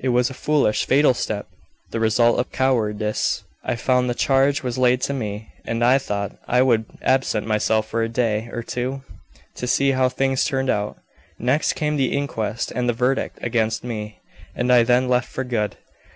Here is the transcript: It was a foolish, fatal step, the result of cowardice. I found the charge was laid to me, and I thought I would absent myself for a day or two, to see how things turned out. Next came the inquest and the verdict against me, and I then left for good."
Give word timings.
It 0.00 0.08
was 0.08 0.30
a 0.30 0.34
foolish, 0.34 0.84
fatal 0.84 1.14
step, 1.14 1.46
the 1.92 2.00
result 2.00 2.40
of 2.40 2.50
cowardice. 2.50 3.44
I 3.62 3.76
found 3.76 4.10
the 4.10 4.14
charge 4.16 4.64
was 4.64 4.78
laid 4.78 5.00
to 5.02 5.14
me, 5.14 5.52
and 5.64 5.84
I 5.84 5.96
thought 5.98 6.36
I 6.48 6.60
would 6.60 6.86
absent 7.02 7.46
myself 7.46 7.86
for 7.86 8.02
a 8.02 8.08
day 8.08 8.48
or 8.50 8.64
two, 8.64 9.02
to 9.54 9.66
see 9.68 9.92
how 9.92 10.08
things 10.08 10.44
turned 10.44 10.70
out. 10.70 10.98
Next 11.38 11.74
came 11.74 11.96
the 11.96 12.16
inquest 12.16 12.72
and 12.72 12.88
the 12.88 12.92
verdict 12.92 13.38
against 13.40 13.84
me, 13.84 14.18
and 14.56 14.72
I 14.72 14.82
then 14.82 15.08
left 15.08 15.28
for 15.28 15.44
good." 15.44 15.76